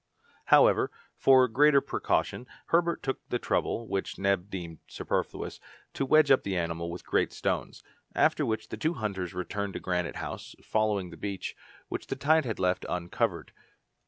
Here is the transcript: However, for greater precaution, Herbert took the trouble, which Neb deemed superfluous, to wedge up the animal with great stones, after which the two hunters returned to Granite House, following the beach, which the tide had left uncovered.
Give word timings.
However, 0.45 0.89
for 1.15 1.47
greater 1.47 1.79
precaution, 1.79 2.47
Herbert 2.69 3.03
took 3.03 3.19
the 3.29 3.37
trouble, 3.37 3.87
which 3.87 4.17
Neb 4.17 4.49
deemed 4.49 4.79
superfluous, 4.87 5.59
to 5.93 6.07
wedge 6.07 6.31
up 6.31 6.41
the 6.41 6.57
animal 6.57 6.89
with 6.89 7.05
great 7.05 7.31
stones, 7.31 7.83
after 8.15 8.43
which 8.43 8.69
the 8.69 8.77
two 8.77 8.95
hunters 8.95 9.35
returned 9.35 9.73
to 9.73 9.79
Granite 9.79 10.15
House, 10.15 10.55
following 10.63 11.11
the 11.11 11.17
beach, 11.17 11.55
which 11.87 12.07
the 12.07 12.15
tide 12.15 12.45
had 12.45 12.57
left 12.57 12.83
uncovered. 12.89 13.51